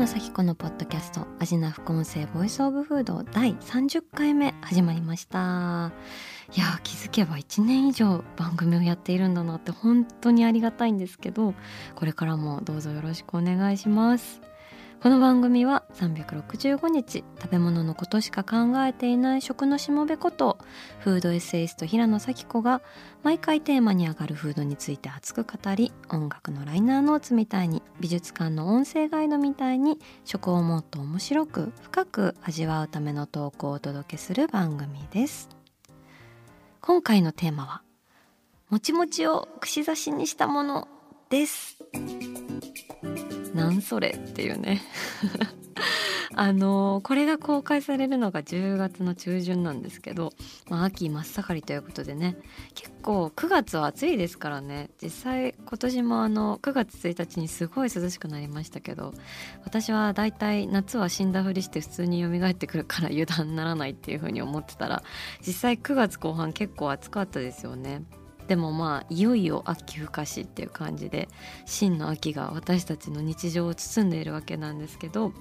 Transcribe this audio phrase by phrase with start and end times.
[0.00, 5.92] 野紗季子のポッドキャスト味な副音声 Voice of Food 第30回目始まりました。
[6.56, 11.52] いや気づけば1年以上番組をやっているんだなって本当にありがたいんですけど
[11.96, 14.40] これからもどうぞよろしくお願いします。
[15.02, 20.58] この番組は365日食べ物のことしか考えていない食のしもべこと
[20.98, 22.82] フードエッセイスト平野咲子が
[23.22, 35.48] 毎回テーマに上がるフードについて熱く語り音楽のライナーノーツみたいに美術館の音声ガイドみたいに食をもっと面白く深く味わうための投稿をお届けする番組です。
[36.82, 37.82] 今回のテーマは
[38.68, 40.88] もちもちを串刺しにしたもの
[41.30, 41.78] です。
[43.54, 44.82] なんそれっていうね。
[46.36, 50.32] あのこれが公開されるのが10月の中旬なんですけど、
[50.68, 52.36] まあ、秋真っ盛りということでね。
[52.74, 54.90] 結構9月は暑いですからね。
[55.02, 59.12] 実際今年もあの9月1日にすごい涼しくなりましたけど
[59.64, 65.02] 私はだいたい夏は死んだふりして普通に蘇ってくるから油断ならないっていう風に思ってたら
[65.44, 68.02] 実際9月後半結構暑かったですよね。
[68.50, 71.28] でもまあいよいよ秋深しっていう感じで
[71.66, 75.32] 真の秋が私たちの日常を包んでいるわけなんですけど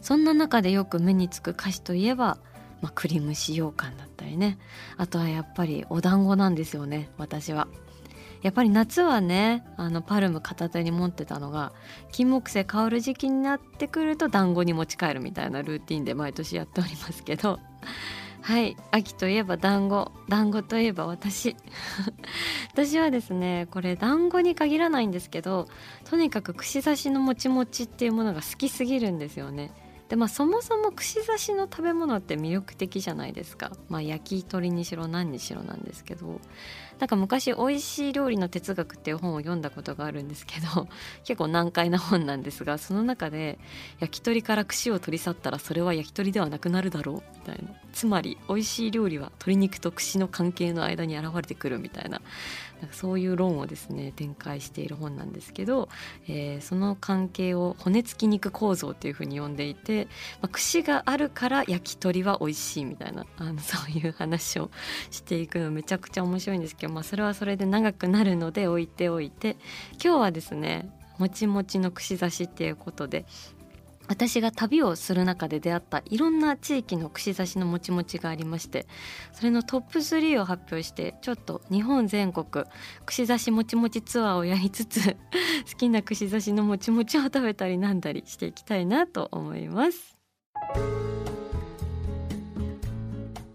[0.00, 2.38] そんな中でよく目につく菓子といえば、
[2.80, 4.58] まあ、栗蒸し羊羹だったりね
[4.96, 7.68] あとはやっぱりお団子なんですよね私は。
[8.42, 11.72] やっぱり夏はねあのパルム片手に持ってたのが
[12.10, 17.60] 金木犀香る時期になってくると団子に持ち帰るみたいなルーティンで毎年やっておりますけど
[18.42, 21.56] はい秋といえば団子団子といえば私。
[22.72, 25.68] 私はですねこれ団子に限らないんですけど
[26.04, 29.70] とにかく串刺しのもちもちっていうものが好きすぎるんですよね。
[30.08, 33.70] でまあそもそも串刺しの食べ物って魅力的じゃないですか。
[33.88, 36.40] まあ焼き鳥にしろ何にしろなんですけど。
[37.02, 40.86] なんか昔「美味しい料理の哲学」っていう本を読んだことがあるんですけど
[41.26, 43.58] 結構難解な本なんですがその中で
[43.98, 47.72] 焼き鳥から串を取り去ったらそれは焼き鳥ではなくなるだろうみたいな。
[47.92, 52.22] つまり美味しい料理は鶏肉と串の関係の間に現れてくるみたいな。
[52.82, 55.88] なんかそういう論をですね展開している本なんですけど、
[56.26, 60.08] えー、その関係を骨付き肉構造っていうふうに呼んでいて、
[60.40, 64.72] まあ、串があるから焼き鳥は美味しいみたいなあのそういう話を
[65.12, 69.56] していくのめちゃくちゃ面白いんですけど、まあ、それはそれで長くなるので置いておいて
[69.92, 73.26] 今日はですねもちもちの串刺しっていうことで
[74.08, 78.86] 私が旅をする中で出会ったいろんな地域の串刺しのもちもちがありまして
[79.32, 82.66] それのトップ3を発表してちょっと日本全国
[83.06, 85.16] 串刺しもちもちツアーをやりつつ
[85.70, 90.18] 好きな串刺しのもちもちを食べたりなんだりしていきたいなと思います。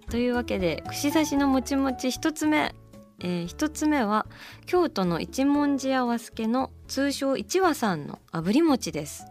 [0.10, 2.74] というわけで串刺しのもちもち1つ目
[3.20, 4.26] えー、1つ目は
[4.66, 9.26] 京都の一文字屋和助の通称一和さんの炙り餅です。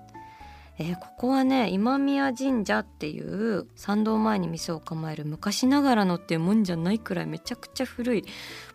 [0.78, 8.24] えー、ここはね今宮神社っていう参道前に店を構える昔ながらのっていうもんじゃないくらいめちゃくちゃ古い。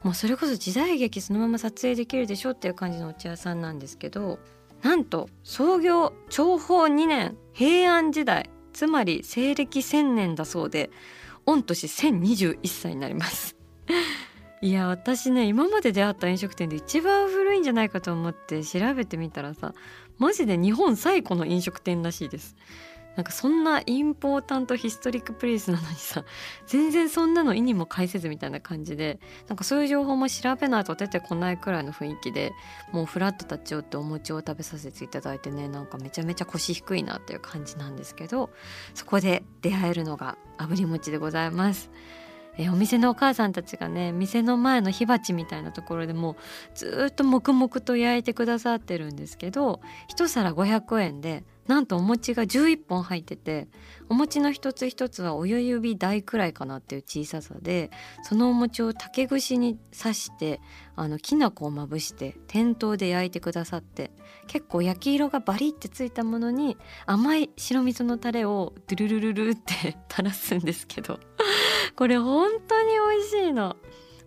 [0.01, 4.39] もうそれこそ時代劇そのまま撮影できるでしょっていう感じのお茶屋さんなんですけど
[4.81, 10.89] なんと創業長宝2年平安時代つまり西暦1000年だそうで
[11.45, 13.55] 御年1021歳になります。
[14.63, 19.73] いや私ね今まで出会った飲食店で一番古いんじゃないかと思って調べてみたらさ
[20.19, 22.55] マジで日本最古の飲食店らしいです
[23.15, 26.23] なんかそんなインポータントヒストリックプレイスなのにさ
[26.65, 29.19] 全然そんなの意にも介せずみたいな感じで
[29.49, 32.53] なんかそういう情報も調べないと出てこないくらいの雰囲気で
[32.93, 38.51] もうフラッと立ち寄ってお餅を食べさせていただいてねなんかめちゃめちゃ腰低いなっていう感じなんですけど
[38.93, 41.89] そこで出会えるのが炙り餅でございます。
[42.57, 46.35] えお店のお母さんたちがね店の前の火鉢みたいなところでも
[46.75, 53.69] ずっと黙々と焼いてくださってるんですけど一皿500円でなんとお餅が11本入ってて
[54.09, 57.91] お餅の一つ一つは親指大くらいかなっていう小ささで
[58.23, 60.59] そのお餅を竹串に刺して
[60.97, 64.11] あのきな粉をまぶして店頭で焼いてくださって
[64.47, 66.75] 結構焼き色がバリってついたものに
[67.05, 71.21] 甘い白味噌のタレをドゥルルルルって垂らすんですけど
[71.95, 73.77] これ本当に美味しいの。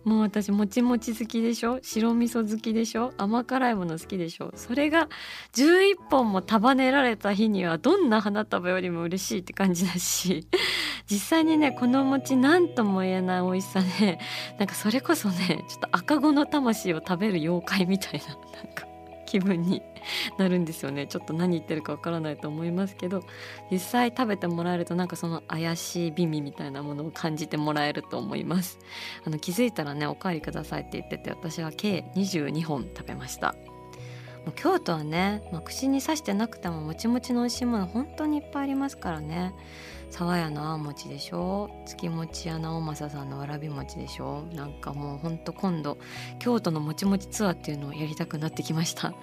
[0.05, 1.79] もう私もちもち好きでしょ？
[1.81, 3.11] 白味噌好きでしょ？
[3.17, 4.51] 甘辛いもの好きでしょ？
[4.55, 5.09] それが
[5.53, 10.47] 11本も束ねられた日にはどんな花束よりも嬉しいって感じだし
[11.09, 14.19] 実際にねこの餅何とも言えない美味しさで
[14.59, 18.85] なんかそれこそねちょっと赤子の魂を食べる妖怪みたいななんか。
[19.25, 19.81] 気分に
[20.37, 21.07] なるんですよね。
[21.07, 23.23] ちょっと何言ってるかわからないと思いますけど
[23.71, 28.79] 実際食べてもらえるとなんかその怪しい美味みたいなものを感じてもらえると思います。
[29.25, 33.55] あの気づいたらねおかわりくださいって言ってて私は計22本食べました。
[34.53, 39.53] 京都はね、まあ、口に刺してなくてももちもちの美味しいもの本当にいっぱいありますからね。
[40.11, 41.69] 沢屋のあん餅でしょ？
[41.85, 44.43] 月餅屋直政さんのわらび餅でしょ？
[44.53, 45.97] なんかもうほんと今度
[46.39, 49.13] 京都のもちもちツアーっていうのをやりたくなってきました。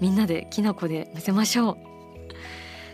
[0.00, 1.76] みんなできな粉で乗せましょう。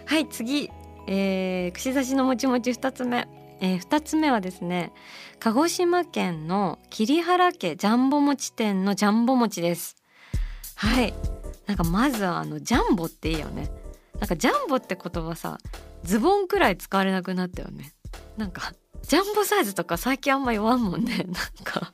[0.07, 0.71] はい次、
[1.07, 3.29] えー、串刺しのもちもち2つ目。
[3.61, 4.93] えー、2つ目はですね
[5.39, 9.97] 鹿児島県の桐原家ジャンボ餅店のジャンボ餅です。
[10.75, 11.15] はい。
[11.67, 13.71] なんかまずはあのジャンボっていいよね。
[14.19, 15.59] なんかジャンボって言葉さ
[16.05, 17.93] ズボンくらい使われなくなったよね。
[18.37, 18.73] なんか
[19.03, 21.27] ジャンボサイズとか最近あんま言わんもんね。
[21.29, 21.93] なんか。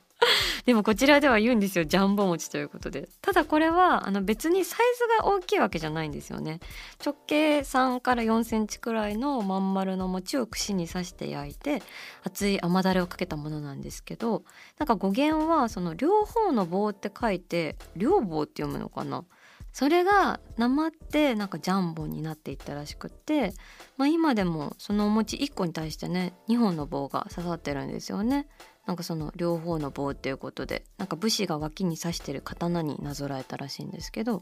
[0.65, 1.83] でもこちらでは言うんですよ。
[1.83, 3.09] ジャンボ餅ということで。
[3.21, 6.61] ただこれはあの別にサイズが大きいわけじゃないんですよね。
[7.03, 11.83] 直径3から4センチくらいのまん丸の餅を串に刺して焼いて
[12.23, 14.43] 熱い甘だれをかけたものなんですけど
[14.79, 19.25] なんか語源はその両方の棒って書いて両棒って読むのかな？
[19.73, 23.53] それがなまってなんかジャンボになっていったらしくって、
[23.97, 28.47] まあ、今でもそのお餅1個に対してね2本の棒が刺さってるんですよね。
[28.85, 34.41] なんかその両方の棒っていうことでなんか武士が脇に刺してる刀になぞらえたらしいんですけど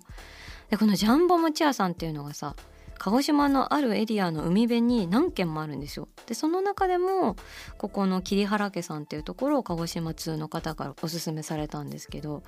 [0.72, 2.56] でこのジャンボ餅屋さんっていうのがさ
[3.04, 6.08] 鹿児島のあるエリアの海辺に何軒もあるんですよ。
[6.28, 7.36] でその中でも
[7.80, 12.44] ここの桐原家さんっていうところを鹿児島通の方からおすすめされたんですけど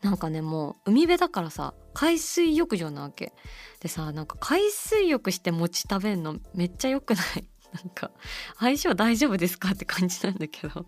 [0.00, 3.34] なんかねもう海辺だからさ海水浴場なわけ。
[3.80, 7.44] でさなんか海水浴して餅食べんのめっちゃ良くない？
[7.74, 8.10] なんか
[8.58, 9.72] 相性大丈夫ですか？
[9.72, 10.86] って感じなんだけど。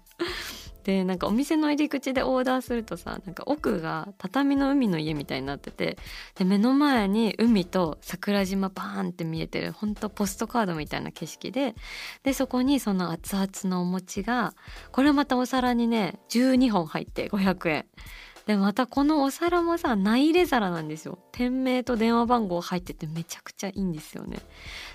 [0.84, 5.98] でなんかお店の入り口でオーダーするとさなんか奥が畳の海の家みたいになってて
[6.36, 11.74] で目の前に海と桜島バーンって見えてるほんとポストカードみたいな景色で
[12.22, 14.54] でそこにその熱々のお餅が
[14.92, 17.86] これまたお皿にね12本入って500円。
[18.46, 24.38] でまたこのお皿もさ内入れ皿なんですよ店名と電話番号入っててめちゃくちゃいいんですよね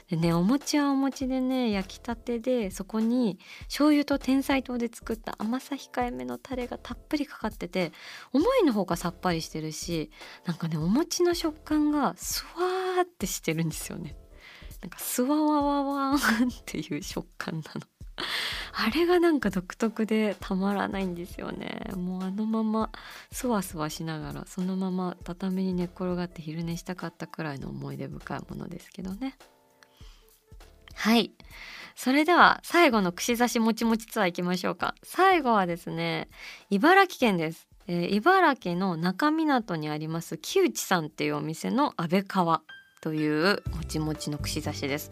[0.10, 7.92] でねお餅はお餅でね焼きたてでそこに醤油と天才糖で作った甘さ控えめのタレがたっぷりかかってて
[8.32, 10.12] 思いのほかさっぱりしてるし
[10.46, 14.16] なんかねお餅の食感がスワーってしてるんですよね。
[14.82, 17.82] なんかスワワワワーンっていう食感なの。
[18.78, 21.92] あれがなんか独特でたまらないんですよね。
[21.96, 22.92] もうあのまま
[23.32, 29.38] そわそわしながらそのまま畳に寝っ転がって昼寝したかったくらいの思い出深いものですけどね。
[30.96, 31.32] はい。
[31.96, 34.96] それでは最後の串刺しもちもちツアー行きましょうか。
[35.04, 36.28] 最後はですね
[36.70, 37.68] 茨城県です。
[37.88, 42.62] えー、茨城の中港にあります木内さんっていうお店の安倍川
[43.00, 45.12] というもちもちの串刺しです。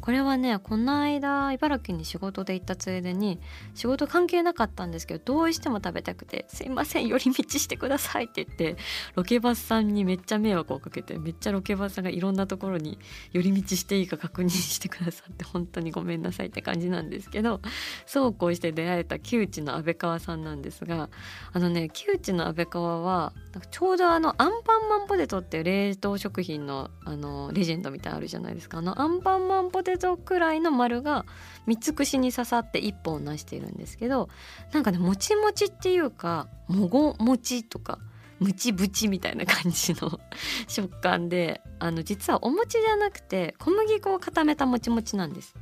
[0.00, 3.40] これはねこの間茨城に仕事で行ったついでに
[3.74, 8.76] 仕事関係なかったんですけどどうしても食べたくて「すいません寄り道してください」って言って
[9.14, 12.98] ロケバスさんにめっちゃ迷惑をかけてめっちゃロケバスさんがいろんなところに
[13.32, 17.60] 寄り道していいか確認してくださって本当にごめんなさいって感じなんですけど
[18.06, 21.10] そうこうして出会えた木内の安倍川さんなんですが
[21.52, 23.32] あのね木内の安倍川は
[23.70, 28.78] ちょうどあのアンパンマンポテトって冷凍食品のあのレジェンドみたいなあるじゃないですか。
[28.78, 31.24] あのアンパンマンポテトくらいの丸が
[31.66, 34.28] 三つ串に刺さって1本なしているんですけど
[34.72, 37.98] なんかねもちもちっていうかもごもちとか
[38.40, 40.20] ムチブチみたいな感じの
[40.68, 45.54] 食感であの実はお餅じゃなくて小麦粉を固めたもちもちなんです。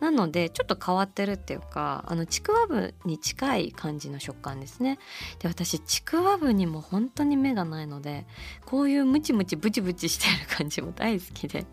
[0.00, 4.98] なのでちょっと変わってるっていうかあのちくわぶに近い感じの食感ですね。
[5.38, 8.26] で私ちくわぶにも本当に目がないので
[8.64, 11.66] こういうムチムチブチブチしてる感じも大好きで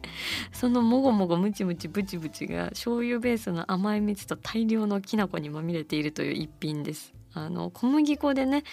[0.51, 7.13] そのもごもごムチムチブチブチが醤油ベースの甘い蜜と大量のきな粉にまみれているという一品です。
[7.33, 8.63] あの小麦粉でね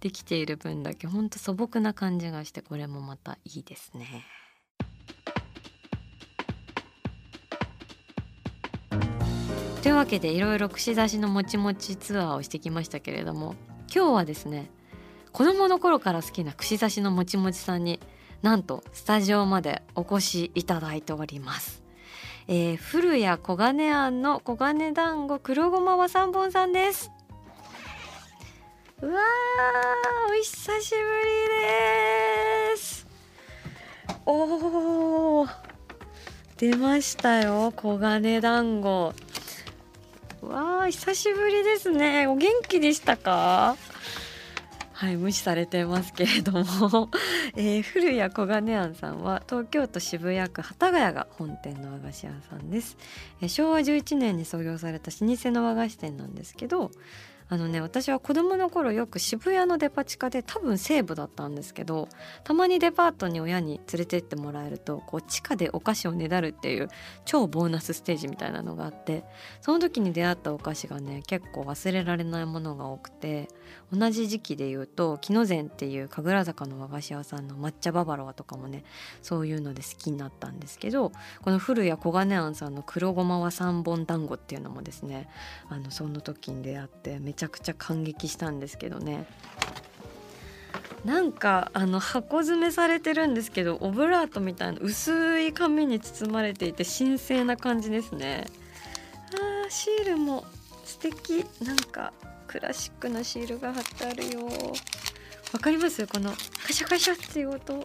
[0.00, 4.24] できている分だけほんと素朴な感じがしてこれもまたいいですね。
[9.82, 13.56] というわけでいろいろ串刺しのもちもちツアーをしてきましたけれども
[13.92, 14.70] 今日はですね
[15.32, 17.98] 子供の頃から好きな串刺しのもちもちさんに
[18.42, 21.82] なんとスタジオまでお越しいただいております。
[22.48, 27.10] えー、古谷黄金庵の黄金団子黒ごま和三本さんです。
[29.00, 31.04] うわーお久しぶり
[32.72, 33.06] です。
[34.26, 35.50] おー
[36.56, 39.12] 出ましたよ黄金団子。
[40.42, 42.26] わあ久しぶりですね。
[42.26, 43.76] お元気でしたか？
[44.92, 47.10] はい無視されてますけれども、
[47.56, 52.96] えー、古谷小金庵さんは東京都渋谷区幡ヶ谷が本店の和菓子屋さんです、
[53.40, 56.92] えー、昭和11年に創業された老舗の和菓子店なんですけど
[57.52, 62.08] あのね私は子供の頃よく渋谷のデパ地下で多分西武だったんですけど
[62.44, 66.88] たまにデパートに親に連れてってもらえるとこう地下でお菓子をねだるっていう
[67.26, 69.26] 超ボーナスステージみたいなのがあって
[69.60, 73.48] その時に出会ったお菓子がね結構忘れられないものが多くて
[73.92, 78.84] 同じ時期で言うと木の膳っていう神楽坂の和菓子屋さんの抹茶ババロアとかもね
[79.22, 81.12] そういうので好きになったんですけど
[81.42, 85.28] この古谷小金庵さんの黒ごまは三本団子っていうのもですね
[85.68, 89.26] あのその時に出会ってめちゃくちゃ感激したんですけどね。
[91.04, 98.46] なんかあの箱詰めされてるんですけどオブラートみたいな薄い紙に包まれていて神聖な感じですね。
[99.34, 100.44] あーシールも
[101.02, 102.12] 敵なんか
[102.46, 104.46] クラシックなシールが貼ってあるよ。
[105.52, 106.06] わかります？
[106.06, 106.30] この
[106.64, 107.84] カシャカシャっていう音。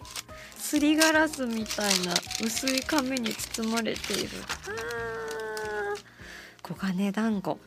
[0.56, 4.28] すりガラスみたいな薄い紙に包まれている。
[4.48, 5.94] あ
[6.66, 7.58] 黄金団子。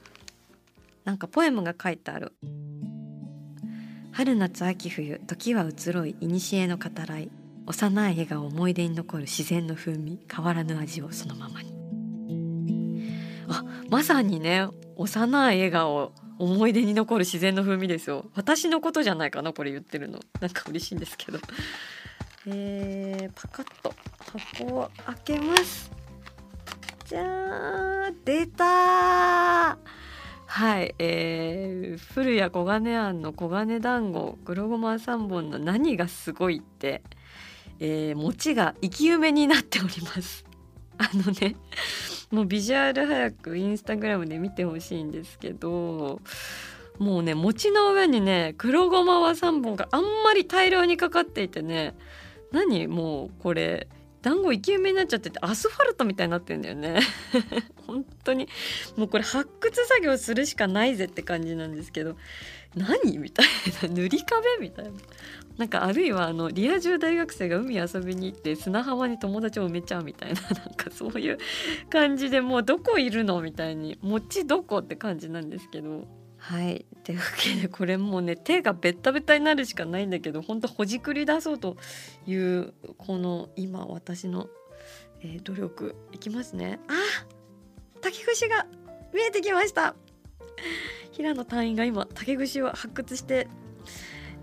[1.04, 2.34] なんかポエムが書いてある。
[4.14, 6.30] 春夏秋冬時は移ろい古
[6.68, 7.30] の語らい。
[7.68, 11.81] 幼い絵が思い出に残る自然の風味変わらぬ味をそのままに。
[13.92, 18.26] まさにね幼い笑顔思い出に残る自然の風味ですよ。
[18.36, 20.20] 私のことじゃないかなこれ言ってるの。
[20.40, 21.40] なんか嬉しいんですけど。
[22.48, 23.94] えー、パカッと。
[24.58, 25.92] 箱を開けます。
[27.06, 29.78] じゃー出た
[30.46, 37.04] はい、えー、古谷黄金庵の黄金団子黒ごま3本の何がすごいって、
[37.82, 40.46] えー、餅が生き埋めになっております。
[40.98, 41.58] あのね
[42.32, 46.22] もうビジュアル早くインスタグラムで見てほしいんですけど
[46.98, 51.96] もうね餅の上にね黒ごまは3本があんまり大量にかかっていてね
[52.52, 53.88] 何もうこれ
[54.22, 57.00] 団子生き埋めになっちゃっててアスファルトみたいになってんだよね。
[57.88, 58.48] 本当に。
[58.96, 62.16] もうこれ発掘作業するしかないぜって感じなんですけど
[62.76, 63.46] 何みたい
[63.84, 63.90] な。
[63.90, 64.92] 塗り壁みたいな。
[65.58, 70.42] なんかあるいはあのリア充大学生が海遊びに行って砂浜に友達を埋めちゃうみたいな。
[70.54, 71.38] なんかそういう
[71.90, 76.21] 感じでもうどこいるのみたいに餅どこって感じなんですけど。
[76.42, 76.86] はい。
[77.04, 81.78] というわけでこれもうね手がベッタベタになるしかないんだけどほんとほじくり出そうと
[82.26, 84.48] いうこの今私の、
[85.22, 86.80] えー、努力いきますね。
[86.88, 86.94] あ
[88.02, 88.66] 竹串が
[89.14, 89.96] 見えてきました。
[91.12, 93.48] 平野隊員が今竹串を発掘して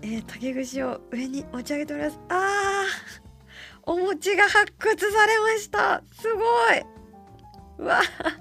[0.01, 2.19] えー、竹串を上に持ち上げております。
[2.29, 3.29] あー
[3.83, 6.01] お餅が発掘されました。
[6.13, 6.41] すご
[6.73, 6.99] い。
[7.79, 8.38] うわやっ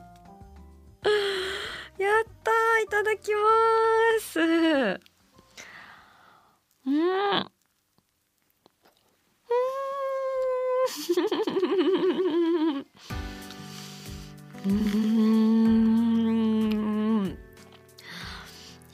[2.89, 3.39] たいただきま
[4.21, 4.41] す。
[4.41, 4.45] う
[6.91, 7.49] ん。
[14.67, 14.75] うん。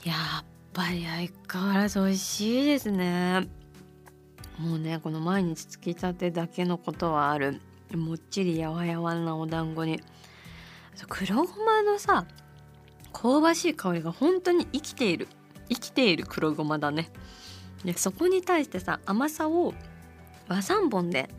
[0.03, 3.47] やっぱり相変わらず美味しいですね。
[4.59, 7.61] もうねこの毎日つきたてだけのことはある。
[7.93, 10.01] もっちりやわやわなお団子に。
[11.07, 12.25] 黒ごまのさ
[13.15, 15.29] 香ばしい香りが本当に生きている。
[15.69, 17.09] 生きている黒ごまだね。
[17.85, 19.73] でそこに対してさ甘さを
[20.49, 21.29] 和三本で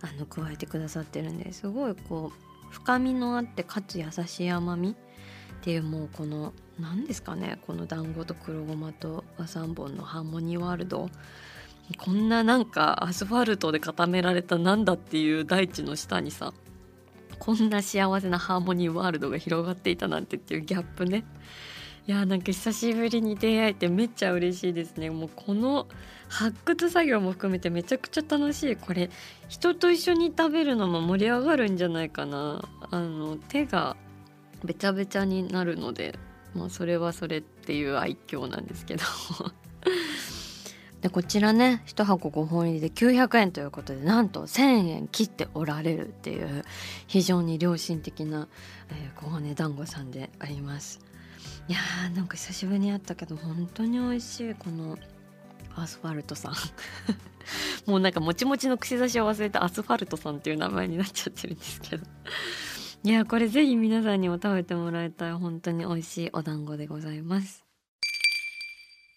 [0.00, 4.96] あの加えてくださってるんですごいこう深みのあってかつ優しい甘み。
[5.60, 11.10] っていうもうこの何ですかねこの団子と黒ごまと和三本のハーモニーワールド。
[11.98, 16.52] こんななんかアスファルトで固められたなんだっていう大地の下にさ
[17.48, 21.24] こんな幸せなハーモニーワールドが広がっていたなんてっていうギャップね。
[22.06, 25.08] いやーなんか久しぶりに出会えてめっちゃ嬉しいですね。
[25.08, 25.86] もうこの
[26.28, 28.76] 発掘作業も含めてめちゃくちゃ楽しい。
[28.76, 29.08] これ
[29.48, 32.68] 人と一緒に食べるのも盛り上がるんじゃないかな。
[32.90, 33.96] あの手が
[34.62, 36.18] べちゃべちゃになるので
[36.54, 39.04] まあそれはそれっていう愛嬌なんですけど。
[41.00, 46.64] でこちらね1箱5本入りで900円ということでなんと1,000円切っておられるっていう
[47.06, 48.48] 非常に良心的な、
[48.90, 51.00] えー、小金団子さんであります。
[51.68, 54.98] いやーなんか久しぶりに会ったけど本当に美味しいこの
[55.76, 56.54] アスファルトさん。
[57.86, 62.06] もうなんかもちもちの串刺しを忘れてアスファルトさんっていう名前になっちゃってるんですけど。
[63.04, 67.64] いやこれぜひ皆さんにも食べてもらいたい本当に美味しいお団子でございます。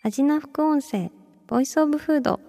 [0.04, 1.21] 味な副音声。
[1.52, 2.40] ボイスオブフード。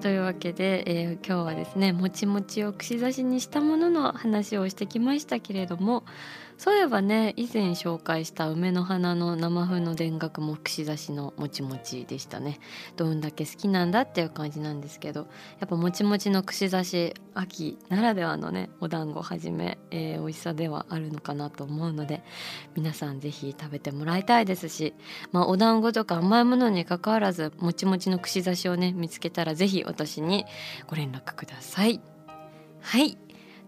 [0.00, 6.04] というわけで、えー、今日はですねもちもちを串刺しにしたものの話をしてきましたけれども
[6.56, 12.60] そういえばね以前紹介した梅の花の生風の田楽も串刺しのもちもちでしたね
[12.96, 15.26] どんだけ好きなんだっていう感じなんですけど
[15.60, 22.22] やっぱもちもちの串刺し秋ならではのねお団子はじめ、えー、美味しさではあるのかなと思うので
[22.76, 24.94] 皆さん是非食べてもらいたいですし、
[25.32, 30.44] まあ、お団子とか甘いものにかかわらずもちもちの串刺しをね見つけたら是非私に
[30.86, 32.00] ご連絡ください。
[32.80, 33.16] はい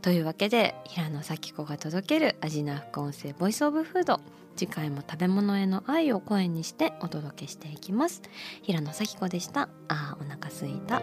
[0.06, 4.20] というわけで平野咲子が届ける味な副音声ボイスオブフード。
[4.54, 8.22] 次回も食べ物への愛を声にしてお届けしていきます。
[8.62, 9.68] 平野咲子でした。
[9.88, 11.02] あーお腹すいた。